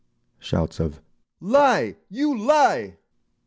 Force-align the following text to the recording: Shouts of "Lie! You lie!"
Shouts 0.39 0.79
of 0.79 0.99
"Lie! 1.41 1.97
You 2.09 2.35
lie!" 2.35 2.97